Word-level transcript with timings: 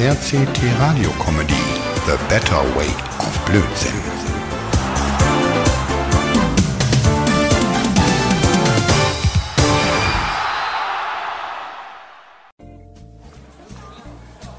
RCT 0.00 0.58
Radio 0.78 1.10
Comedy 1.18 1.60
The 2.06 2.16
Better 2.30 2.62
Way 2.74 2.88
of 3.18 3.44
Blödsinn. 3.44 4.00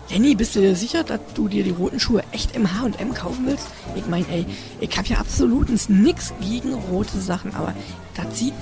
Lenny, 0.09 0.35
bist 0.35 0.55
du 0.55 0.59
dir 0.59 0.75
sicher, 0.75 1.03
dass 1.03 1.19
du 1.35 1.47
dir 1.47 1.63
die 1.63 1.69
roten 1.69 1.99
Schuhe 1.99 2.21
echt 2.33 2.53
im 2.55 2.67
H&M 2.77 3.13
kaufen 3.13 3.45
willst? 3.45 3.67
Ich 3.95 4.05
meine, 4.07 4.25
ey, 4.29 4.45
ich 4.81 4.97
hab 4.97 5.05
ja 5.07 5.17
absolut 5.17 5.69
nix 5.89 6.33
gegen 6.41 6.73
rote 6.73 7.17
Sachen, 7.19 7.55
aber 7.55 7.73
das 8.15 8.37
sieht 8.37 8.53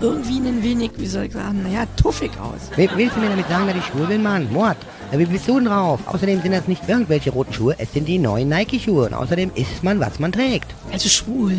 irgendwie 0.00 0.38
ein 0.38 0.62
wenig, 0.62 0.92
wie 0.96 1.06
soll 1.06 1.24
ich 1.24 1.32
sagen, 1.32 1.64
naja, 1.64 1.86
tuffig 1.96 2.30
aus. 2.40 2.76
Will- 2.76 2.90
Willst 2.94 3.16
du 3.16 3.20
mir 3.20 3.30
damit 3.30 3.48
sagen, 3.48 3.66
dass 3.66 3.76
ich 3.76 3.84
schwul 3.86 4.06
bin, 4.06 4.22
Mann? 4.22 4.52
Mord. 4.52 4.76
Ja, 5.12 5.18
Wie 5.18 5.26
bist 5.26 5.46
du 5.46 5.56
denn 5.56 5.66
drauf? 5.66 6.00
Außerdem 6.06 6.40
sind 6.40 6.52
das 6.52 6.66
nicht 6.68 6.88
irgendwelche 6.88 7.30
roten 7.30 7.52
Schuhe, 7.52 7.74
es 7.76 7.92
sind 7.92 8.08
die 8.08 8.18
neuen 8.18 8.48
Nike-Schuhe. 8.48 9.06
Und 9.08 9.14
außerdem 9.14 9.50
isst 9.54 9.84
man, 9.84 10.00
was 10.00 10.18
man 10.18 10.32
trägt. 10.32 10.74
Also 10.90 11.10
schwul. 11.10 11.52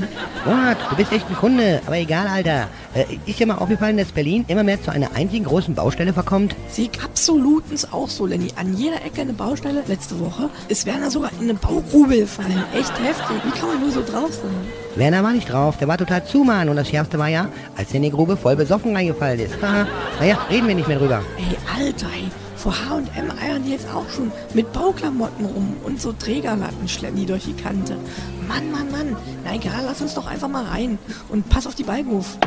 Mord, 0.43 0.77
du 0.89 0.95
bist 0.95 1.11
echt 1.11 1.29
ein 1.29 1.35
Kunde. 1.35 1.79
Aber 1.85 1.97
egal, 1.97 2.27
Alter. 2.27 2.67
Äh, 2.95 3.05
ist 3.27 3.39
dir 3.39 3.45
mal 3.45 3.59
aufgefallen, 3.59 3.97
dass 3.97 4.11
Berlin 4.11 4.43
immer 4.47 4.63
mehr 4.63 4.81
zu 4.81 4.91
einer 4.91 5.15
einzigen 5.15 5.45
großen 5.45 5.75
Baustelle 5.75 6.13
verkommt? 6.13 6.55
Ich 6.75 6.89
absolutens 7.03 7.93
auch 7.93 8.09
so, 8.09 8.25
Lenny. 8.25 8.47
An 8.55 8.75
jeder 8.75 9.05
Ecke 9.05 9.21
eine 9.21 9.33
Baustelle. 9.33 9.83
Letzte 9.87 10.19
Woche 10.19 10.49
ist 10.67 10.87
Werner 10.87 11.11
sogar 11.11 11.29
in 11.39 11.49
eine 11.49 11.53
Baugrube 11.53 12.17
gefallen. 12.17 12.63
Echt 12.75 12.93
heftig. 13.03 13.35
Wie 13.45 13.59
kann 13.59 13.69
man 13.69 13.81
nur 13.81 13.91
so 13.91 14.01
drauf 14.01 14.33
sein? 14.33 14.49
Werner 14.95 15.23
war 15.23 15.31
nicht 15.31 15.51
drauf, 15.51 15.77
der 15.77 15.87
war 15.87 15.99
total 15.99 16.25
zu, 16.25 16.43
Mann. 16.43 16.69
Und 16.69 16.75
das 16.75 16.89
Schärfste 16.89 17.19
war 17.19 17.27
ja, 17.27 17.49
als 17.77 17.89
er 17.91 17.97
in 17.97 18.03
die 18.03 18.11
Grube 18.11 18.35
voll 18.35 18.55
besoffen 18.55 18.95
reingefallen 18.95 19.39
ist. 19.39 19.53
Naja, 19.61 20.39
reden 20.49 20.67
wir 20.67 20.75
nicht 20.75 20.87
mehr 20.87 20.97
drüber. 20.97 21.21
Ey, 21.37 21.85
Alter, 21.85 22.07
ey. 22.07 22.31
Vor 22.63 22.73
H&M 22.73 23.29
eiern 23.41 23.65
die 23.65 23.71
jetzt 23.71 23.89
auch 23.93 24.09
schon 24.09 24.31
mit 24.53 24.71
Bauklamotten 24.71 25.45
rum 25.47 25.75
und 25.83 25.99
so 25.99 26.13
Trägerlatten 26.13 26.87
schleppen 26.87 27.17
die 27.17 27.25
durch 27.25 27.43
die 27.43 27.53
Kante. 27.53 27.97
Mann, 28.47 28.71
Mann, 28.71 28.89
Mann. 28.89 29.17
Na 29.43 29.55
egal, 29.55 29.83
lass 29.85 29.99
uns 29.99 30.13
doch 30.13 30.27
einfach 30.27 30.47
mal 30.47 30.63
rein 30.63 30.97
und 31.27 31.49
pass 31.49 31.67
auf 31.67 31.75
die 31.75 31.83
Balkenhof. 31.83 32.37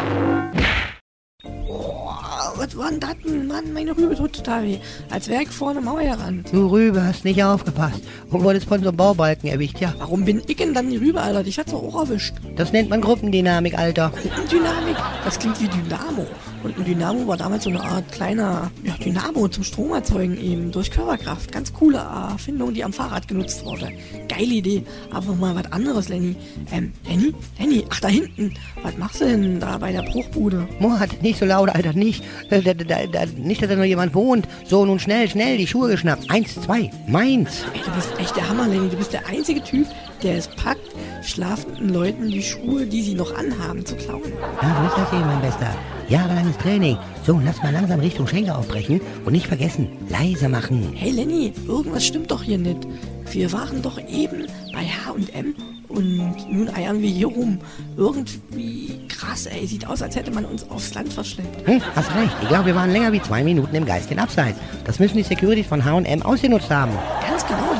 Was 2.58 2.76
war 2.76 2.90
denn 2.90 3.00
das? 3.00 3.14
Mann, 3.46 3.72
meine 3.72 3.96
Rübe 3.96 4.16
tut 4.16 4.32
total 4.32 4.64
weh. 4.64 4.78
Als 5.10 5.28
wäre 5.28 5.42
ich 5.42 5.48
vor 5.50 5.70
eine 5.70 5.80
Mauer 5.80 6.02
gerannt. 6.02 6.48
Du 6.52 6.66
Rübe, 6.68 7.02
hast 7.02 7.24
nicht 7.24 7.42
aufgepasst 7.42 8.02
und 8.30 8.42
wurdest 8.42 8.66
von 8.66 8.80
so 8.82 8.88
einem 8.88 8.96
Baubalken 8.96 9.50
erwischt, 9.50 9.80
ja. 9.80 9.94
Warum 9.98 10.24
bin 10.24 10.42
ich 10.46 10.56
denn 10.56 10.74
dann 10.74 10.90
die 10.90 10.96
Rübe, 10.96 11.20
Alter? 11.20 11.42
Dich 11.42 11.58
hat's 11.58 11.72
doch 11.72 11.82
auch 11.82 12.00
erwischt. 12.00 12.34
Das 12.56 12.72
nennt 12.72 12.88
man 12.88 13.00
Gruppendynamik, 13.00 13.78
Alter. 13.78 14.10
Gruppendynamik, 14.10 14.96
das 15.24 15.38
klingt 15.38 15.60
wie 15.60 15.68
Dynamo. 15.68 16.26
Und 16.62 16.78
ein 16.78 16.84
Dynamo 16.84 17.26
war 17.28 17.36
damals 17.36 17.64
so 17.64 17.70
eine 17.70 17.80
Art 17.80 18.10
kleiner 18.10 18.70
ja, 18.82 18.94
Dynamo 18.94 19.48
zum 19.48 19.62
Stromerzeugen 19.62 20.40
eben 20.40 20.72
durch 20.72 20.90
Körperkraft. 20.90 21.52
Ganz 21.52 21.72
coole 21.72 21.98
Erfindung, 21.98 22.74
die 22.74 22.82
am 22.82 22.92
Fahrrad 22.92 23.28
genutzt 23.28 23.64
wurde. 23.64 23.92
Geile 24.28 24.54
Idee. 24.54 24.82
Aber 25.12 25.34
mal 25.34 25.54
was 25.54 25.70
anderes, 25.70 26.08
Lenny. 26.08 26.34
Ähm, 26.72 26.92
Lenny? 27.08 27.34
Lenny, 27.58 27.84
ach 27.90 28.00
da 28.00 28.08
hinten. 28.08 28.54
Was 28.82 28.96
machst 28.96 29.20
du 29.20 29.26
denn 29.26 29.60
da 29.60 29.78
bei 29.78 29.92
der 29.92 30.02
Bruchbude? 30.02 30.66
Mord, 30.80 31.22
nicht 31.22 31.38
so 31.38 31.44
laut, 31.44 31.68
Alter, 31.68 31.92
nicht. 31.92 32.24
Da, 32.48 32.60
da, 32.60 32.74
da, 32.74 33.06
da, 33.06 33.26
nicht, 33.36 33.62
dass 33.62 33.68
da 33.68 33.76
noch 33.76 33.84
jemand 33.84 34.14
wohnt. 34.14 34.46
So, 34.64 34.84
nun 34.84 34.98
schnell, 34.98 35.28
schnell, 35.28 35.56
die 35.56 35.66
Schuhe 35.66 35.88
geschnappt. 35.88 36.30
Eins, 36.30 36.54
zwei, 36.54 36.90
meins. 37.06 37.64
Ey, 37.74 37.80
du 37.84 37.90
bist 37.92 38.12
echt 38.18 38.36
der 38.36 38.48
Hammer, 38.48 38.68
Lenny. 38.68 38.88
Du 38.88 38.96
bist 38.96 39.12
der 39.12 39.26
einzige 39.26 39.62
Typ, 39.62 39.86
der 40.22 40.36
es 40.36 40.48
packt, 40.48 40.94
schlafenden 41.26 41.92
Leuten 41.92 42.30
die 42.30 42.42
Schuhe, 42.42 42.86
die 42.86 43.02
sie 43.02 43.14
noch 43.14 43.34
anhaben, 43.34 43.84
zu 43.84 43.96
klauen. 43.96 44.32
Ja, 44.62 44.76
so 44.80 44.86
ist 44.88 44.96
das 44.96 45.12
eben, 45.18 45.26
mein 45.26 45.40
Bester. 45.42 45.74
Jahrelanges 46.08 46.56
Training. 46.58 46.96
So, 47.24 47.40
lass 47.44 47.60
mal 47.62 47.72
langsam 47.72 47.98
Richtung 48.00 48.28
Schenke 48.28 48.54
aufbrechen. 48.54 49.00
Und 49.24 49.32
nicht 49.32 49.48
vergessen, 49.48 49.88
leise 50.08 50.48
machen. 50.48 50.92
Hey 50.94 51.10
Lenny, 51.10 51.52
irgendwas 51.66 52.06
stimmt 52.06 52.30
doch 52.30 52.42
hier 52.42 52.58
nicht. 52.58 52.86
Wir 53.32 53.52
waren 53.52 53.82
doch 53.82 53.98
eben 54.08 54.46
bei 54.72 54.82
H&M 54.84 55.54
und 55.88 56.52
nun 56.52 56.68
eiern 56.68 57.02
wir 57.02 57.10
hier 57.10 57.26
rum. 57.26 57.58
Irgendwie 57.96 59.00
krass, 59.08 59.46
ey. 59.46 59.66
Sieht 59.66 59.86
aus, 59.88 60.02
als 60.02 60.14
hätte 60.14 60.30
man 60.30 60.44
uns 60.44 60.68
aufs 60.70 60.94
Land 60.94 61.12
verschleppt. 61.12 61.66
Hm, 61.66 61.82
hast 61.94 62.14
recht. 62.14 62.36
Ich 62.42 62.48
glaube, 62.48 62.66
wir 62.66 62.74
waren 62.76 62.92
länger 62.92 63.12
wie 63.12 63.22
zwei 63.22 63.42
Minuten 63.42 63.74
im 63.74 63.84
geistigen 63.84 64.20
Abseits. 64.20 64.58
Das 64.84 65.00
müssen 65.00 65.16
die 65.16 65.22
Securities 65.24 65.66
von 65.66 65.84
H&M 65.84 66.22
ausgenutzt 66.22 66.70
haben. 66.70 66.92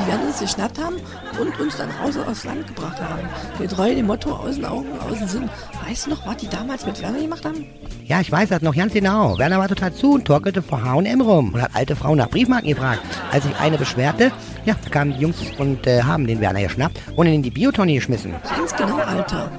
Werden 0.07 0.27
uns 0.27 0.39
geschnappt 0.39 0.79
haben 0.81 0.95
und 1.39 1.59
uns 1.59 1.75
dann 1.77 1.89
raus 2.01 2.15
aufs 2.17 2.45
Land 2.45 2.65
gebracht 2.67 3.01
haben. 3.01 3.27
Getreu 3.59 3.93
dem 3.93 4.07
Motto, 4.07 4.31
außen 4.31 4.63
Augen, 4.63 4.87
außen 4.99 5.27
Sinn. 5.27 5.49
Weißt 5.85 6.05
du 6.05 6.11
noch, 6.11 6.25
was 6.25 6.37
die 6.37 6.47
damals 6.47 6.85
mit 6.85 7.01
Werner 7.01 7.19
gemacht 7.19 7.43
haben? 7.43 7.65
Ja, 8.05 8.21
ich 8.21 8.31
weiß 8.31 8.49
das 8.49 8.61
noch 8.61 8.73
ganz 8.73 8.93
genau. 8.93 9.37
Werner 9.37 9.59
war 9.59 9.67
total 9.67 9.93
zu 9.93 10.13
und 10.13 10.25
torkelte 10.25 10.61
vor 10.61 10.81
H&M 10.81 11.19
rum 11.19 11.53
und 11.53 11.61
hat 11.61 11.71
alte 11.73 11.95
Frauen 11.95 12.19
nach 12.19 12.29
Briefmarken 12.29 12.69
gefragt. 12.69 13.01
Als 13.31 13.43
sich 13.43 13.55
eine 13.59 13.77
beschwerte, 13.77 14.31
ja, 14.65 14.75
da 14.81 14.89
kamen 14.89 15.13
die 15.13 15.19
Jungs 15.19 15.37
und 15.57 15.85
äh, 15.85 16.03
haben 16.03 16.25
den 16.25 16.39
Werner 16.39 16.61
geschnappt 16.61 17.01
und 17.15 17.27
ihn 17.27 17.33
in 17.33 17.43
die 17.43 17.51
Biotonne 17.51 17.93
geschmissen. 17.93 18.33
Ganz 18.55 18.73
genau, 18.75 18.97
Alter. 18.97 19.51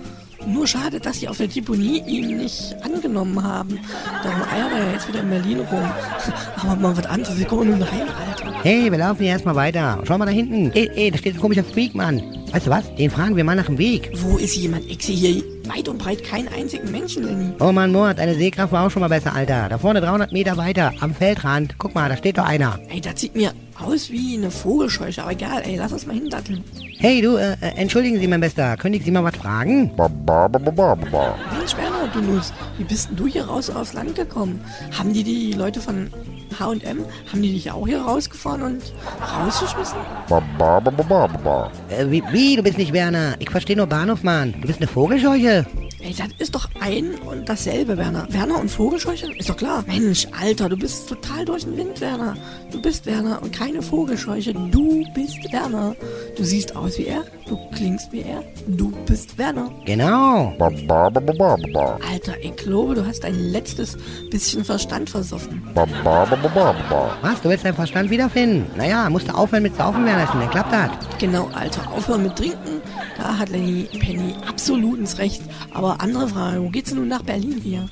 Nur 0.46 0.66
schade, 0.66 0.98
dass 0.98 1.20
sie 1.20 1.28
auf 1.28 1.36
der 1.36 1.48
Deponie 1.48 2.02
ihn 2.06 2.38
nicht 2.38 2.74
angenommen 2.82 3.42
haben. 3.42 3.78
Darum 4.22 4.42
eiert 4.50 4.72
er 4.72 4.86
ja 4.86 4.92
jetzt 4.92 5.08
wieder 5.08 5.20
in 5.20 5.28
Berlin 5.28 5.60
rum. 5.60 5.90
Aber 6.56 6.76
mal 6.76 6.96
was 6.96 7.06
anderes, 7.06 7.38
wir 7.38 7.46
kommen 7.46 7.70
nun 7.70 7.80
heim, 7.80 8.08
Alter. 8.08 8.37
Hey, 8.62 8.90
wir 8.90 8.98
laufen 8.98 9.22
hier 9.22 9.30
erstmal 9.30 9.54
weiter. 9.54 10.00
Schau 10.04 10.18
mal 10.18 10.26
da 10.26 10.32
hinten. 10.32 10.72
Ey, 10.74 10.90
ey, 10.94 11.10
da 11.10 11.18
steht 11.18 11.34
ein 11.34 11.40
komischer 11.40 11.62
Freak, 11.62 11.94
Mann. 11.94 12.20
Weißt 12.50 12.66
du 12.66 12.70
was? 12.70 12.92
Den 12.96 13.10
fragen 13.10 13.36
wir 13.36 13.44
mal 13.44 13.54
nach 13.54 13.66
dem 13.66 13.78
Weg. 13.78 14.10
Wo 14.16 14.36
ist 14.36 14.56
jemand? 14.56 14.84
Ich 14.86 15.02
sehe 15.02 15.16
hier 15.16 15.42
weit 15.68 15.88
und 15.88 15.98
breit 15.98 16.24
keinen 16.24 16.48
einzigen 16.48 16.90
Menschen, 16.90 17.24
Lenny. 17.24 17.52
Oh 17.60 17.70
Mann, 17.72 17.92
Mord, 17.92 18.18
deine 18.18 18.34
Sehkraft 18.34 18.72
war 18.72 18.86
auch 18.86 18.90
schon 18.90 19.00
mal 19.00 19.08
besser, 19.08 19.34
Alter. 19.34 19.68
Da 19.68 19.78
vorne 19.78 20.00
300 20.00 20.32
Meter 20.32 20.56
weiter, 20.56 20.92
am 21.00 21.14
Feldrand. 21.14 21.76
Guck 21.78 21.94
mal, 21.94 22.08
da 22.08 22.16
steht 22.16 22.38
doch 22.38 22.44
einer. 22.46 22.80
Ey, 22.88 23.00
das 23.00 23.20
sieht 23.20 23.36
mir 23.36 23.52
aus 23.80 24.10
wie 24.10 24.36
eine 24.36 24.50
Vogelscheuche, 24.50 25.22
aber 25.22 25.32
egal, 25.32 25.62
ey, 25.64 25.76
lass 25.76 25.92
uns 25.92 26.06
mal 26.06 26.14
hindatteln. 26.14 26.64
Hey, 26.98 27.20
du, 27.20 27.36
äh, 27.36 27.52
äh, 27.60 27.76
entschuldigen 27.76 28.18
Sie, 28.18 28.26
mein 28.26 28.40
Bester. 28.40 28.76
Könnte 28.76 28.98
ich 28.98 29.04
Sie 29.04 29.12
mal 29.12 29.22
was 29.22 29.36
fragen? 29.36 29.92
Mensch, 29.96 31.76
Werner, 31.76 31.87
du 32.14 32.20
Nuss, 32.20 32.52
wie 32.76 32.84
bist 32.84 33.10
denn 33.10 33.16
du 33.16 33.26
hier 33.26 33.46
raus 33.46 33.70
aufs 33.70 33.92
Land 33.92 34.14
gekommen? 34.14 34.60
Haben 34.96 35.12
die 35.12 35.24
die 35.24 35.52
Leute 35.52 35.80
von 35.80 36.10
H&M, 36.58 37.04
haben 37.30 37.42
die 37.42 37.52
dich 37.52 37.70
auch 37.70 37.86
hier 37.86 38.00
rausgefahren 38.00 38.62
und 38.62 38.82
rausgeschmissen? 39.20 39.98
Äh, 41.90 42.10
wie, 42.10 42.22
wie, 42.30 42.56
du 42.56 42.62
bist 42.62 42.78
nicht 42.78 42.92
Werner? 42.92 43.34
Ich 43.38 43.50
verstehe 43.50 43.76
nur 43.76 43.86
Bahnhof, 43.86 44.22
Mann. 44.22 44.54
Du 44.60 44.66
bist 44.66 44.80
eine 44.80 44.88
Vogelscheuche. 44.88 45.66
Ey, 46.08 46.14
das 46.16 46.28
ist 46.38 46.54
doch 46.54 46.70
ein 46.80 47.16
und 47.16 47.50
dasselbe, 47.50 47.98
Werner. 47.98 48.26
Werner 48.30 48.58
und 48.58 48.70
Vogelscheuche? 48.70 49.30
Ist 49.36 49.50
doch 49.50 49.58
klar. 49.58 49.84
Mensch, 49.86 50.26
Alter, 50.40 50.70
du 50.70 50.76
bist 50.78 51.06
total 51.06 51.44
durch 51.44 51.64
den 51.64 51.76
Wind, 51.76 52.00
Werner. 52.00 52.34
Du 52.70 52.80
bist 52.80 53.04
Werner 53.04 53.42
und 53.42 53.52
keine 53.52 53.82
Vogelscheuche. 53.82 54.54
Du 54.54 55.04
bist 55.12 55.36
Werner. 55.52 55.94
Du 56.34 56.44
siehst 56.44 56.74
aus 56.74 56.96
wie 56.96 57.08
er, 57.08 57.24
du 57.46 57.58
klingst 57.74 58.10
wie 58.10 58.20
er. 58.22 58.42
Du 58.68 58.90
bist 59.04 59.36
Werner. 59.36 59.70
Genau. 59.84 60.54
Alter, 62.10 62.32
ich 62.40 62.56
glaube, 62.56 62.94
du 62.94 63.04
hast 63.04 63.20
dein 63.24 63.34
letztes 63.52 63.98
bisschen 64.30 64.64
Verstand 64.64 65.10
versoffen. 65.10 65.62
Was, 67.20 67.42
du 67.42 67.50
willst 67.50 67.66
deinen 67.66 67.74
Verstand 67.74 68.08
wiederfinden? 68.08 68.64
Naja, 68.78 69.10
musst 69.10 69.28
du 69.28 69.34
aufhören 69.34 69.62
mit 69.62 69.76
Saufen, 69.76 70.06
Wernerchen, 70.06 70.40
dann 70.40 70.50
klappt 70.50 70.72
das. 70.72 70.90
Genau, 71.18 71.50
Alter, 71.52 71.86
aufhören 71.92 72.22
mit 72.22 72.34
Trinken. 72.34 72.80
Da 73.16 73.38
hat 73.38 73.48
Lenny 73.48 73.88
Penny 73.98 74.34
absolutens 74.46 75.18
recht. 75.18 75.42
Aber 75.74 76.00
andere 76.00 76.28
Frage, 76.28 76.62
wo 76.62 76.68
geht's 76.68 76.90
denn 76.90 76.98
nun 76.98 77.08
nach 77.08 77.22
Berlin 77.22 77.60
hier? 77.62 77.88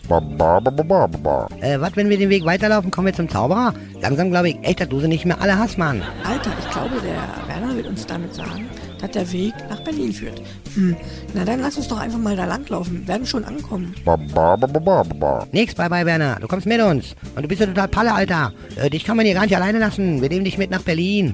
Äh, 1.60 1.80
was, 1.80 1.96
wenn 1.96 2.08
wir 2.08 2.18
den 2.18 2.30
Weg 2.30 2.44
weiterlaufen, 2.44 2.90
kommen 2.90 3.06
wir 3.06 3.14
zum 3.14 3.28
Zauberer? 3.28 3.74
Langsam 4.00 4.30
glaube 4.30 4.50
ich 4.50 4.58
echt, 4.62 4.80
dass 4.80 4.88
du 4.88 5.00
sie 5.00 5.08
nicht 5.08 5.24
mehr 5.24 5.40
alle 5.40 5.58
hast, 5.58 5.78
Mann. 5.78 6.02
Alter, 6.24 6.50
ich 6.60 6.70
glaube, 6.70 6.96
der 7.02 7.48
Werner 7.54 7.76
wird 7.76 7.86
uns 7.86 8.06
damit 8.06 8.34
sagen, 8.34 8.66
dass 9.00 9.10
der 9.10 9.30
Weg 9.32 9.54
nach 9.68 9.80
Berlin 9.82 10.12
führt. 10.12 10.40
Hm, 10.74 10.96
na 11.34 11.44
dann 11.44 11.60
lass 11.60 11.76
uns 11.76 11.88
doch 11.88 11.98
einfach 11.98 12.18
mal 12.18 12.36
da 12.36 12.44
langlaufen. 12.44 13.00
Wir 13.00 13.08
werden 13.08 13.26
schon 13.26 13.44
ankommen. 13.44 13.94
Nix, 15.52 15.74
bye 15.74 15.88
bye, 15.88 16.06
Werner. 16.06 16.36
Du 16.40 16.46
kommst 16.46 16.66
mit 16.66 16.80
uns. 16.80 17.14
Und 17.34 17.42
du 17.42 17.48
bist 17.48 17.60
ja 17.60 17.66
total 17.66 17.88
Palle, 17.88 18.14
Alter. 18.14 18.52
Äh, 18.76 18.90
dich 18.90 19.04
kann 19.04 19.16
man 19.16 19.26
hier 19.26 19.34
gar 19.34 19.42
nicht 19.42 19.56
alleine 19.56 19.78
lassen. 19.78 20.22
Wir 20.22 20.28
nehmen 20.28 20.44
dich 20.44 20.58
mit 20.58 20.70
nach 20.70 20.82
Berlin. 20.82 21.32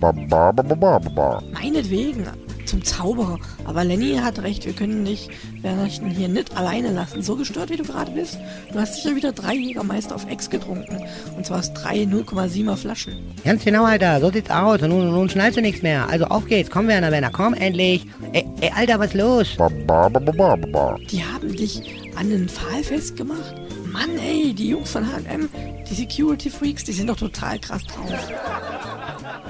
Meinetwegen, 1.53 2.27
zum 2.67 2.85
Zauberer. 2.85 3.39
Aber 3.65 3.85
Lenny 3.85 4.17
hat 4.17 4.43
recht, 4.43 4.65
wir 4.65 4.73
können 4.73 5.05
dich, 5.05 5.29
Wernerchen, 5.61 6.11
hier 6.11 6.29
nicht 6.29 6.57
alleine 6.57 6.93
lassen. 6.93 7.23
So 7.23 7.37
gestört, 7.37 7.71
wie 7.71 7.77
du 7.77 7.85
gerade 7.85 8.11
bist. 8.13 8.39
Du 8.73 8.79
hast 8.79 8.97
sicher 8.97 9.17
wieder 9.17 9.33
drei 9.33 9.55
Jägermeister 9.55 10.15
auf 10.15 10.29
Ex 10.29 10.51
getrunken. 10.51 10.99
Und 11.37 11.47
zwar 11.47 11.59
aus 11.59 11.73
drei 11.73 12.03
0,7er 12.03 12.77
Flaschen. 12.77 13.15
Ganz 13.45 13.65
genau, 13.65 13.85
Alter. 13.85 14.21
So 14.21 14.31
sieht's 14.31 14.51
aus. 14.51 14.83
Und 14.83 14.91
nun, 14.91 15.11
nun 15.11 15.29
schnallst 15.29 15.57
du 15.57 15.63
nichts 15.63 15.83
mehr. 15.83 16.09
Also 16.09 16.27
auf 16.27 16.47
geht's. 16.47 16.71
Komm, 16.71 16.89
Werner, 16.89 17.11
Werner. 17.11 17.31
Komm 17.31 17.55
endlich. 17.55 18.07
Ey, 18.33 18.47
ey 18.61 18.71
Alter, 18.75 18.99
was 18.99 19.15
los? 19.15 19.57
Die 19.57 21.25
haben 21.25 21.57
dich 21.57 21.83
an 22.17 22.31
den 22.31 22.49
Pfahl 22.49 22.83
festgemacht? 22.83 23.55
Mann, 23.93 24.19
ey, 24.19 24.55
die 24.55 24.69
Jungs 24.71 24.91
von 24.91 25.07
H&M, 25.07 25.51
die 25.89 25.95
Security 25.95 26.49
Freaks, 26.49 26.85
die 26.85 26.93
sind 26.93 27.09
doch 27.09 27.17
total 27.17 27.59
krass 27.59 27.83
drauf. 27.85 28.09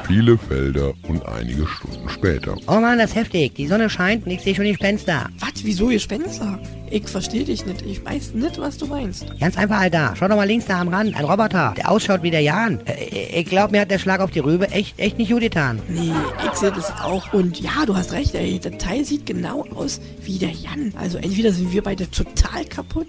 Viele 0.06 0.37
Felder 0.37 0.93
und 1.08 1.25
einige 1.26 1.66
Stunden 1.66 2.08
später. 2.08 2.56
Oh 2.66 2.81
Mann, 2.81 2.99
das 2.99 3.10
ist 3.10 3.16
heftig. 3.16 3.54
Die 3.54 3.66
Sonne 3.66 3.88
scheint 3.88 4.26
und 4.26 4.32
ich 4.32 4.40
sehe 4.40 4.54
schon 4.54 4.64
die 4.64 4.75
Fenster. 4.75 5.28
Was, 5.38 5.51
wieso 5.64 5.87
Gespenster? 5.87 6.59
Ich 6.91 7.09
verstehe 7.09 7.44
dich 7.44 7.64
nicht. 7.64 7.82
Ich 7.82 8.05
weiß 8.05 8.35
nicht, 8.35 8.59
was 8.59 8.76
du 8.79 8.87
meinst. 8.87 9.26
Ganz 9.41 9.56
einfach, 9.56 9.81
Alter. 9.81 10.14
Schau 10.19 10.29
doch 10.29 10.37
mal 10.37 10.44
links 10.47 10.67
da 10.67 10.81
am 10.81 10.88
Rand. 10.88 11.17
Ein 11.17 11.25
Roboter, 11.25 11.75
der 11.76 11.91
ausschaut 11.91 12.23
wie 12.23 12.31
der 12.31 12.41
Jan. 12.43 12.81
Äh, 12.87 13.41
ich 13.41 13.47
glaube, 13.47 13.73
mir 13.73 13.81
hat 13.82 13.91
der 13.91 13.99
Schlag 13.99 14.20
auf 14.20 14.31
die 14.31 14.41
Rübe 14.41 14.70
echt, 14.70 14.99
echt 14.99 15.19
nicht 15.19 15.31
gut 15.31 15.41
getan. 15.41 15.81
Nee, 15.88 16.12
ich 16.44 16.59
sehe 16.59 16.70
das 16.73 16.91
auch. 17.00 17.32
Und 17.32 17.61
ja, 17.61 17.87
du 17.87 17.97
hast 17.97 18.12
recht, 18.12 18.35
ey. 18.35 18.59
Der 18.59 18.76
Teil 18.79 19.05
sieht 19.05 19.26
genau 19.26 19.67
aus 19.75 20.00
wie 20.23 20.38
der 20.38 20.50
Jan. 20.50 20.93
Also 20.99 21.19
entweder 21.19 21.53
sind 21.53 21.73
wir 21.73 21.82
beide 21.82 22.11
total 22.11 22.65
kaputt 22.65 23.08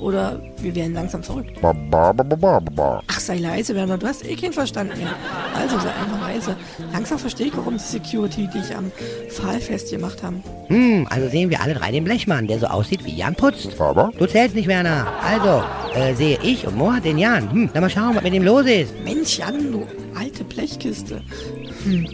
oder 0.00 0.40
wir 0.58 0.74
werden 0.74 0.94
langsam 0.94 1.22
verrückt. 1.22 1.62
Ach, 3.06 3.20
sei 3.20 3.36
leise, 3.38 3.74
Werner, 3.74 3.98
du 3.98 4.06
hast 4.06 4.24
eh 4.24 4.34
keinen 4.34 4.52
Verstand 4.52 4.96
mehr. 4.96 5.14
Also 5.54 5.78
sei 5.78 5.90
einfach 5.90 6.20
leise. 6.20 6.56
Langsam 6.92 7.18
verstehe 7.18 7.48
ich, 7.48 7.56
warum 7.56 7.74
die 7.74 7.82
Security 7.82 8.48
dich 8.48 8.74
am 8.74 8.90
Pfahl 9.28 9.60
festgemacht 9.60 10.22
haben. 10.22 10.42
Hm, 10.68 11.06
also 11.10 11.28
sehen 11.28 11.50
wir 11.50 11.60
alle 11.60 11.74
drei 11.74 11.89
den 11.90 12.04
Blechmann, 12.04 12.46
der 12.46 12.58
so 12.58 12.66
aussieht 12.66 13.04
wie 13.04 13.14
Jan 13.14 13.34
putzt. 13.34 13.80
Aber? 13.80 14.12
Du 14.18 14.26
zählst 14.26 14.54
nicht, 14.54 14.68
Werner. 14.68 15.06
Also, 15.22 15.62
äh, 15.98 16.14
sehe 16.14 16.38
ich 16.42 16.66
und 16.66 16.76
Mohat 16.76 17.04
den 17.04 17.18
Jan. 17.18 17.50
Hm, 17.50 17.70
dann 17.72 17.82
mal 17.82 17.90
schauen, 17.90 18.14
was 18.14 18.22
mit 18.22 18.32
dem 18.32 18.42
los 18.42 18.66
ist. 18.66 18.92
Mensch, 19.04 19.38
Jan, 19.38 19.72
du 19.72 19.86
alte 20.18 20.44
Blechkiste. 20.44 21.22
Hm, 21.84 22.06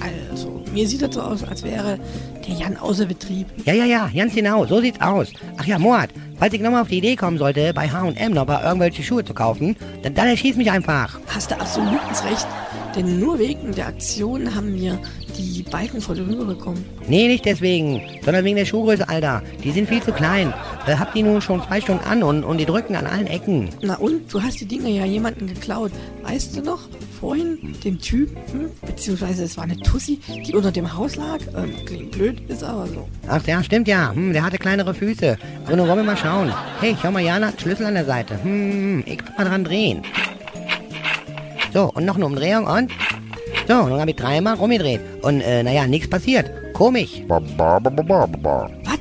also, 0.00 0.64
mir 0.72 0.86
sieht 0.86 1.02
das 1.02 1.14
so 1.14 1.20
aus, 1.20 1.44
als 1.44 1.62
wäre 1.62 1.98
der 2.46 2.54
Jan 2.54 2.76
außer 2.76 3.06
Betrieb. 3.06 3.46
Ja, 3.64 3.74
ja, 3.74 3.84
ja, 3.84 4.10
ganz 4.14 4.34
genau, 4.34 4.64
so 4.66 4.80
sieht's 4.80 5.00
aus. 5.00 5.28
Ach 5.56 5.66
ja, 5.66 5.78
Moat, 5.78 6.10
falls 6.38 6.54
ich 6.54 6.60
nochmal 6.60 6.82
auf 6.82 6.88
die 6.88 6.98
Idee 6.98 7.16
kommen 7.16 7.38
sollte, 7.38 7.72
bei 7.74 7.88
H&M 7.88 8.32
noch 8.32 8.46
mal 8.46 8.62
irgendwelche 8.62 9.02
Schuhe 9.02 9.24
zu 9.24 9.34
kaufen, 9.34 9.76
dann, 10.02 10.14
dann 10.14 10.28
erschieß 10.28 10.56
mich 10.56 10.70
einfach. 10.70 11.18
Hast 11.28 11.50
du 11.50 11.60
absolut 11.60 12.00
recht. 12.30 12.46
Denn 12.94 13.20
nur 13.20 13.38
wegen 13.38 13.72
der 13.72 13.86
Aktion 13.86 14.54
haben 14.54 14.74
wir 14.74 14.98
die 15.36 15.62
Balken 15.62 16.00
vor 16.00 16.14
der 16.14 16.26
Rübe 16.26 16.44
bekommen. 16.44 16.84
Nee, 17.06 17.28
nicht 17.28 17.44
deswegen, 17.44 18.02
sondern 18.24 18.44
wegen 18.44 18.56
der 18.56 18.64
Schuhgröße, 18.64 19.08
Alter. 19.08 19.42
Die 19.62 19.70
sind 19.70 19.88
viel 19.88 20.02
zu 20.02 20.12
klein. 20.12 20.52
Äh, 20.86 20.96
hab 20.96 21.12
die 21.12 21.22
nun 21.22 21.40
schon 21.40 21.62
zwei 21.62 21.80
Stunden 21.80 22.04
an 22.04 22.22
und, 22.22 22.44
und 22.44 22.58
die 22.58 22.66
drücken 22.66 22.96
an 22.96 23.06
allen 23.06 23.26
Ecken. 23.26 23.68
Na 23.82 23.96
und, 23.96 24.32
du 24.32 24.42
hast 24.42 24.60
die 24.60 24.66
Dinger 24.66 24.88
ja 24.88 25.04
jemanden 25.04 25.46
geklaut. 25.46 25.92
Weißt 26.22 26.56
du 26.56 26.62
noch, 26.62 26.80
vorhin 27.20 27.76
dem 27.84 28.00
Typen, 28.00 28.70
beziehungsweise 28.84 29.44
es 29.44 29.56
war 29.56 29.64
eine 29.64 29.76
Tussi, 29.76 30.18
die 30.46 30.54
unter 30.54 30.72
dem 30.72 30.96
Haus 30.96 31.16
lag. 31.16 31.38
Ähm, 31.54 31.72
klingt 31.84 32.10
blöd, 32.12 32.40
ist 32.48 32.64
aber 32.64 32.86
so. 32.86 33.08
Ach 33.28 33.46
ja, 33.46 33.62
stimmt 33.62 33.88
ja. 33.88 34.12
Hm, 34.14 34.32
der 34.32 34.42
hatte 34.42 34.58
kleinere 34.58 34.94
Füße. 34.94 35.36
So, 35.68 35.76
nun 35.76 35.86
wollen 35.86 35.98
wir 35.98 36.04
mal 36.04 36.16
schauen. 36.16 36.52
Hey, 36.80 36.96
schau 37.00 37.10
mal, 37.10 37.22
Jana 37.22 37.48
hat 37.48 37.54
einen 37.54 37.60
Schlüssel 37.60 37.86
an 37.86 37.94
der 37.94 38.06
Seite. 38.06 38.42
Hm, 38.42 39.04
ich 39.06 39.18
kann 39.18 39.34
mal 39.36 39.44
dran 39.44 39.64
drehen. 39.64 40.02
So, 41.72 41.90
und 41.94 42.04
noch 42.04 42.16
eine 42.16 42.26
Umdrehung 42.26 42.66
und... 42.66 42.90
So, 43.68 43.86
nun 43.86 44.00
habe 44.00 44.10
ich 44.10 44.16
dreimal 44.16 44.54
rumgedreht. 44.54 45.00
Und, 45.22 45.40
äh, 45.42 45.62
naja, 45.62 45.86
nichts 45.86 46.10
passiert. 46.10 46.50
Komisch. 46.74 47.22
Was? 47.28 47.42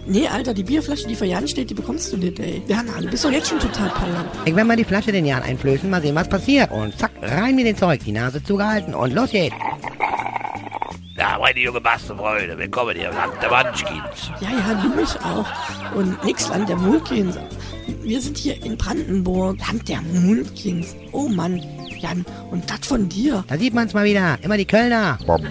Nee, 0.05 0.27
Alter, 0.27 0.53
die 0.53 0.63
Bierflasche, 0.63 1.07
die 1.07 1.15
vor 1.15 1.25
Jan 1.25 1.47
steht, 1.47 1.69
die 1.69 1.73
bekommst 1.73 2.11
du 2.11 2.17
nicht, 2.17 2.39
ey. 2.39 2.61
Werner, 2.67 3.01
du 3.01 3.07
bist 3.07 3.23
doch 3.25 3.31
jetzt 3.31 3.49
schon 3.49 3.59
total 3.59 3.89
pallern. 3.89 4.25
Ich 4.45 4.55
werde 4.55 4.67
mal 4.67 4.75
die 4.75 4.83
Flasche 4.83 5.11
den 5.11 5.25
Jan 5.25 5.41
einflößen, 5.41 5.89
mal 5.89 6.01
sehen, 6.01 6.15
was 6.15 6.27
passiert. 6.27 6.71
Und 6.71 6.97
zack, 6.97 7.11
rein 7.21 7.55
mit 7.55 7.65
dem 7.65 7.77
Zeug, 7.77 8.01
die 8.03 8.11
Nase 8.11 8.43
zugehalten 8.43 8.93
und 8.93 9.13
los 9.13 9.31
geht's. 9.31 9.55
Na, 11.15 11.37
meine 11.37 11.59
junge 11.59 11.79
Masterfreunde, 11.79 12.57
willkommen 12.57 12.95
hier 12.95 13.09
im 13.09 13.15
Land 13.15 13.33
der 13.41 13.49
Munchkins. 13.49 14.31
Ja, 14.39 14.49
ja, 14.49 14.81
du 14.81 14.89
mich 14.95 15.15
auch. 15.21 15.95
Und 15.95 16.23
nix 16.23 16.47
Land 16.49 16.69
der 16.69 16.77
Moonkins. 16.77 17.37
Wir 18.01 18.21
sind 18.21 18.37
hier 18.37 18.63
in 18.63 18.77
Brandenburg, 18.77 19.57
Land 19.67 19.89
der 19.89 20.01
Moonkins. 20.01 20.95
Oh 21.11 21.27
Mann, 21.27 21.61
Jan, 21.99 22.25
und 22.51 22.69
das 22.69 22.87
von 22.87 23.07
dir. 23.09 23.43
Da 23.47 23.57
sieht 23.57 23.73
man's 23.73 23.93
mal 23.93 24.05
wieder. 24.05 24.37
Immer 24.41 24.57
die 24.57 24.65
Kölner. 24.65 25.17
Was, 25.27 25.41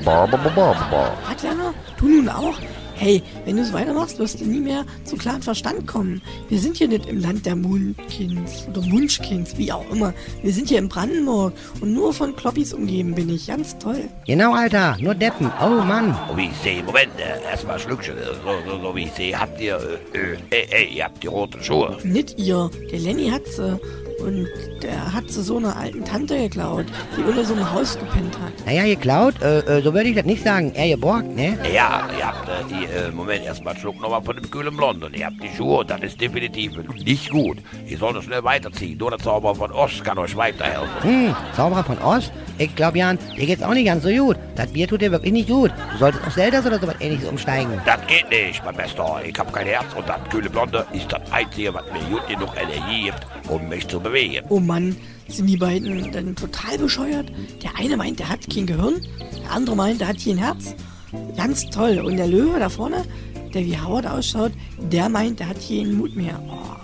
Werner? 1.42 1.74
Du 1.98 2.08
nun 2.08 2.28
auch? 2.28 2.54
Hey, 3.00 3.22
wenn 3.44 3.54
du 3.54 3.62
es 3.62 3.72
weitermachst, 3.72 4.18
wirst 4.18 4.40
du 4.40 4.44
nie 4.44 4.58
mehr 4.58 4.84
zu 5.04 5.14
klaren 5.16 5.40
Verstand 5.40 5.86
kommen. 5.86 6.20
Wir 6.48 6.58
sind 6.58 6.76
hier 6.78 6.88
nicht 6.88 7.06
im 7.06 7.20
Land 7.20 7.46
der 7.46 7.54
Moonkins 7.54 8.66
oder 8.68 8.80
Munchkins, 8.82 9.56
wie 9.56 9.70
auch 9.70 9.88
immer. 9.92 10.12
Wir 10.42 10.52
sind 10.52 10.68
hier 10.68 10.78
in 10.78 10.88
Brandenburg 10.88 11.52
und 11.80 11.94
nur 11.94 12.12
von 12.12 12.34
Kloppis 12.34 12.72
umgeben 12.74 13.14
bin 13.14 13.28
ich. 13.28 13.46
Ganz 13.46 13.78
toll. 13.78 14.08
Genau, 14.26 14.52
Alter. 14.52 14.96
Nur 15.00 15.14
Deppen. 15.14 15.48
Oh, 15.62 15.80
Mann. 15.84 16.16
Und 16.28 16.38
wie 16.38 16.46
ich 16.46 16.56
sehe, 16.64 16.82
Moment, 16.82 17.12
äh, 17.18 17.48
erstmal 17.48 17.78
Schlückchen. 17.78 18.18
äh, 18.18 18.34
So, 18.42 18.68
so, 18.68 18.82
so 18.82 18.96
wie 18.96 19.04
ich 19.04 19.12
sehe, 19.12 19.38
habt 19.38 19.60
ihr, 19.60 19.76
äh, 20.12 20.18
äh, 20.18 20.36
ey, 20.50 20.66
ey, 20.70 20.96
ihr 20.96 21.04
habt 21.04 21.22
die 21.22 21.28
roten 21.28 21.62
Schuhe. 21.62 21.98
Nicht 22.02 22.36
ihr. 22.36 22.68
Der 22.90 22.98
Lenny 22.98 23.30
hat 23.30 23.46
sie. 23.46 23.78
Und 24.18 24.48
der 24.82 25.12
hat 25.12 25.30
sie 25.30 25.42
so 25.42 25.58
einer 25.58 25.76
alten 25.76 26.04
Tante 26.04 26.36
geklaut, 26.36 26.86
die 27.16 27.22
unter 27.22 27.44
so 27.44 27.54
einem 27.54 27.72
Haus 27.72 27.98
gepennt 27.98 28.38
hat. 28.40 28.52
Naja, 28.66 28.84
geklaut, 28.84 29.40
äh, 29.42 29.60
äh, 29.60 29.82
so 29.82 29.94
würde 29.94 30.08
ich 30.08 30.16
das 30.16 30.24
nicht 30.24 30.42
sagen. 30.42 30.72
Eher 30.74 30.96
geborgt, 30.96 31.34
ne? 31.34 31.56
Ja, 31.72 32.08
ihr 32.18 32.26
habt, 32.26 32.48
äh, 32.48 32.52
die, 32.68 32.84
äh, 32.86 33.10
Moment, 33.12 33.44
erstmal 33.44 33.76
Schluck 33.76 34.00
nochmal 34.00 34.22
von 34.22 34.36
dem 34.36 34.50
kühlen 34.50 34.76
Blond. 34.76 35.04
Und 35.04 35.16
ihr 35.16 35.26
habt 35.26 35.42
die 35.42 35.50
Schuhe 35.56 35.78
und 35.78 35.90
das 35.90 36.00
ist 36.02 36.20
definitiv 36.20 36.72
nicht 37.04 37.30
gut. 37.30 37.58
Ihr 37.86 37.98
solltet 37.98 38.24
schnell 38.24 38.42
weiterziehen. 38.42 38.98
Nur 38.98 39.10
der 39.10 39.18
Zauberer 39.20 39.54
von 39.54 39.70
Ost 39.72 40.04
kann 40.04 40.18
euch 40.18 40.36
weiterhelfen. 40.36 41.02
Hm, 41.02 41.36
Zauberer 41.54 41.84
von 41.84 41.98
Ost? 41.98 42.32
Ich 42.60 42.74
glaub, 42.74 42.96
Jan, 42.96 43.18
dir 43.36 43.46
geht's 43.46 43.62
auch 43.62 43.72
nicht 43.72 43.86
ganz 43.86 44.02
so 44.02 44.10
gut. 44.10 44.36
Das 44.56 44.66
Bier 44.72 44.88
tut 44.88 45.00
dir 45.00 45.12
wirklich 45.12 45.32
nicht 45.32 45.48
gut. 45.48 45.70
Du 45.92 45.98
solltest 45.98 46.26
auf 46.26 46.34
Zeldas 46.34 46.66
oder 46.66 46.80
sowas 46.80 46.96
ähnliches 46.98 47.28
umsteigen. 47.28 47.80
Das 47.86 48.04
geht 48.08 48.28
nicht, 48.30 48.64
mein 48.64 48.74
Bester. 48.74 49.22
Ich 49.24 49.38
hab 49.38 49.52
kein 49.52 49.66
Herz 49.66 49.86
und 49.96 50.08
das 50.08 50.18
kühle 50.28 50.50
Blonde 50.50 50.84
ist 50.92 51.06
das 51.12 51.20
Einzige, 51.30 51.72
was 51.72 51.84
mir 51.92 52.00
gut 52.10 52.26
genug 52.26 52.50
Energie 52.60 53.04
gibt, 53.04 53.26
um 53.48 53.68
mich 53.68 53.86
zu 53.86 54.00
bewegen. 54.00 54.44
Oh 54.48 54.58
Mann, 54.58 54.96
sind 55.28 55.46
die 55.46 55.56
beiden 55.56 56.10
denn 56.10 56.34
total 56.34 56.78
bescheuert? 56.78 57.30
Der 57.62 57.70
eine 57.78 57.96
meint, 57.96 58.18
der 58.18 58.28
hat 58.28 58.40
kein 58.52 58.66
Gehirn, 58.66 59.06
der 59.40 59.52
andere 59.52 59.76
meint, 59.76 60.00
der 60.00 60.08
hat 60.08 60.16
kein 60.24 60.38
Herz. 60.38 60.74
Ganz 61.36 61.70
toll. 61.70 62.00
Und 62.00 62.16
der 62.16 62.26
Löwe 62.26 62.58
da 62.58 62.68
vorne, 62.68 63.04
der 63.54 63.64
wie 63.64 63.78
Howard 63.78 64.06
ausschaut, 64.06 64.52
der 64.78 65.08
meint, 65.08 65.38
der 65.38 65.48
hat 65.48 65.56
keinen 65.60 65.96
Mut 65.96 66.16
mehr. 66.16 66.42
Oh. 66.48 66.77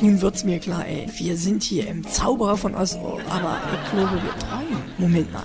Nun 0.00 0.20
wird's 0.20 0.44
mir 0.44 0.58
klar, 0.58 0.84
ey. 0.86 1.06
Wir 1.18 1.36
sind 1.36 1.62
hier 1.62 1.86
im 1.86 2.06
Zauberer 2.06 2.56
von 2.56 2.74
Oslo, 2.74 3.18
aber 3.30 3.58
ich 3.72 3.90
glaube, 3.92 4.22
wir 4.22 4.38
träumen. 4.38 4.82
Moment 4.98 5.32
mal. 5.32 5.44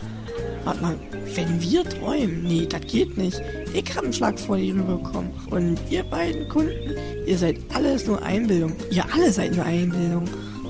Warte 0.63 0.81
mal, 0.81 0.95
wenn 1.35 1.61
wir 1.61 1.83
träumen, 1.87 2.43
nee, 2.43 2.65
das 2.65 2.81
geht 2.81 3.15
nicht. 3.17 3.39
Ich 3.73 3.95
hab 3.95 4.03
einen 4.03 4.13
Schlag 4.13 4.39
vor 4.39 4.57
die 4.57 4.71
Rübe 4.71 4.95
bekommen. 4.95 5.31
Und 5.51 5.79
ihr 5.91 6.03
beiden 6.03 6.49
Kunden, 6.49 6.95
ihr 7.27 7.37
seid 7.37 7.59
alles 7.73 8.07
nur 8.07 8.21
Einbildung. 8.23 8.73
Ihr 8.89 9.05
alle 9.13 9.31
seid 9.31 9.55
nur 9.55 9.65
Einbildung. 9.65 10.25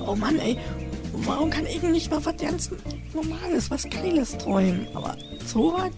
Oh 0.05 0.15
Mann, 0.15 0.37
ey. 0.39 0.57
Warum 1.13 1.49
kann 1.49 1.65
ich 1.65 1.81
nicht 1.81 2.11
mal 2.11 2.23
was 2.25 2.35
ganz 2.35 2.69
Normales, 3.13 3.71
was 3.71 3.89
Geiles 3.89 4.37
träumen? 4.37 4.85
Aber 4.93 5.15
so 5.45 5.73
was? 5.73 5.91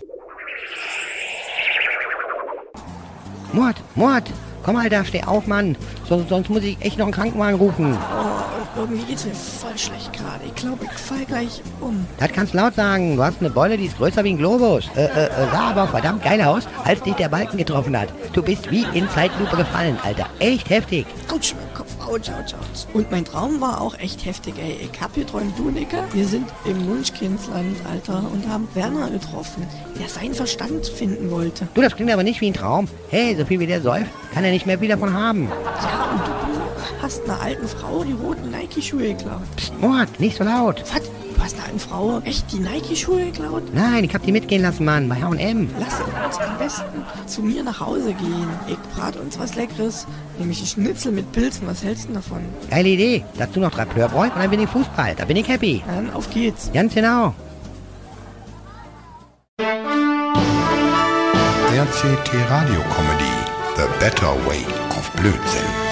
Mord, 3.53 3.81
Mord. 3.95 4.31
Komm, 4.67 4.75
Alter, 4.75 5.05
steh 5.05 5.23
auf, 5.23 5.47
Mann. 5.47 5.77
Sonst, 6.09 6.27
sonst 6.27 6.49
muss 6.49 6.61
ich 6.61 6.75
echt 6.81 6.97
noch 6.97 7.05
einen 7.05 7.13
Krankenwagen 7.13 7.55
rufen. 7.57 7.97
Oh, 7.97 8.81
irgendwie 8.81 9.05
geht's 9.05 9.23
mir 9.23 9.33
voll 9.33 9.77
schlecht 9.77 10.11
gerade. 10.11 10.41
Ich 10.45 10.55
glaube, 10.55 10.83
ich 10.83 10.91
fall 10.91 11.23
gleich 11.25 11.61
um. 11.79 12.05
Das 12.19 12.33
kannst 12.33 12.53
laut 12.53 12.75
sagen. 12.75 13.15
Du 13.15 13.23
hast 13.23 13.39
eine 13.39 13.49
Beule, 13.49 13.77
die 13.77 13.85
ist 13.85 13.95
größer 13.95 14.25
wie 14.25 14.31
ein 14.31 14.37
Globus. 14.37 14.89
Äh, 14.97 15.05
äh, 15.05 15.27
äh, 15.27 15.29
sah 15.53 15.69
aber 15.69 15.87
verdammt 15.87 16.21
geil 16.21 16.41
aus, 16.41 16.67
als 16.83 17.01
dich 17.01 17.13
der 17.13 17.29
Balken 17.29 17.57
getroffen 17.57 17.97
hat. 17.97 18.09
Du 18.33 18.43
bist 18.43 18.69
wie 18.69 18.85
in 18.93 19.09
Zeitlupe 19.09 19.55
gefallen, 19.55 19.97
Alter. 20.03 20.25
Echt 20.39 20.69
heftig. 20.69 21.05
Autsch, 21.33 21.55
Autsch, 22.07 22.29
autsch, 22.29 22.53
autsch. 22.53 22.85
Und 22.93 23.11
mein 23.11 23.25
Traum 23.25 23.59
war 23.59 23.81
auch 23.81 23.97
echt 23.99 24.25
heftig, 24.25 24.53
ey. 24.57 24.89
Ich 24.89 25.01
hab 25.01 25.13
geträumt, 25.13 25.59
du, 25.59 25.69
Nicke. 25.69 26.03
Wir 26.13 26.25
sind 26.25 26.47
im 26.63 26.85
Munchkindsland, 26.85 27.75
Alter, 27.91 28.23
und 28.31 28.47
haben 28.47 28.65
Werner 28.73 29.09
getroffen, 29.09 29.67
der 29.99 30.07
seinen 30.07 30.33
Verstand 30.33 30.87
finden 30.87 31.29
wollte. 31.31 31.67
Du, 31.73 31.81
das 31.81 31.95
klingt 31.95 32.09
aber 32.11 32.23
nicht 32.23 32.39
wie 32.39 32.47
ein 32.47 32.53
Traum. 32.53 32.87
Hey, 33.09 33.35
so 33.35 33.43
viel 33.43 33.59
wie 33.59 33.67
der 33.67 33.81
säuft, 33.81 34.09
kann 34.33 34.45
er 34.45 34.51
nicht 34.51 34.65
mehr 34.65 34.79
viel 34.79 34.87
davon 34.87 35.13
haben. 35.13 35.49
Ja, 35.83 35.96
hast 37.07 37.23
einer 37.23 37.39
alten 37.39 37.67
Frau 37.69 38.03
die 38.03 38.11
roten 38.11 38.51
Nike-Schuhe 38.51 39.13
geklaut. 39.13 39.41
Psst, 39.55 39.79
Mord, 39.79 40.19
nicht 40.19 40.37
so 40.37 40.43
laut. 40.43 40.83
Was? 40.93 41.03
Du 41.35 41.41
hast 41.41 41.55
einer 41.55 41.63
alten 41.63 41.79
Frau 41.79 42.19
echt 42.25 42.51
die 42.51 42.59
Nike-Schuhe 42.59 43.27
geklaut? 43.27 43.63
Nein, 43.73 44.03
ich 44.03 44.13
hab 44.13 44.23
die 44.23 44.33
mitgehen 44.33 44.61
lassen, 44.61 44.83
Mann, 44.83 45.07
bei 45.07 45.15
H&M. 45.15 45.69
Lass 45.79 46.01
uns 46.01 46.37
am 46.37 46.57
besten 46.57 47.05
zu 47.25 47.41
mir 47.43 47.63
nach 47.63 47.79
Hause 47.79 48.13
gehen. 48.13 48.49
Ich 48.67 48.77
brate 48.93 49.19
uns 49.21 49.39
was 49.39 49.55
Leckeres, 49.55 50.05
nämlich 50.37 50.59
ein 50.61 50.65
Schnitzel 50.65 51.13
mit 51.13 51.31
Pilzen. 51.31 51.65
Was 51.65 51.81
hältst 51.81 52.09
du 52.09 52.13
davon? 52.13 52.41
Geile 52.69 52.89
Idee. 52.89 53.23
Dazu 53.37 53.61
noch 53.61 53.71
drei 53.71 53.85
Plörbräu 53.85 54.25
und 54.25 54.35
dann 54.35 54.49
bin 54.49 54.59
ich 54.59 54.69
Fußball. 54.69 55.15
Da 55.15 55.23
bin 55.23 55.37
ich 55.37 55.47
happy. 55.47 55.81
Dann 55.87 56.11
auf 56.11 56.29
geht's. 56.29 56.69
Ganz 56.73 56.93
genau. 56.93 57.33
RCT 61.71 62.33
Radio 62.49 62.81
Comedy 62.81 63.31
The 63.77 63.83
Better 64.01 64.35
Way 64.45 64.65
of 64.97 65.09
Blödsinn. 65.13 65.86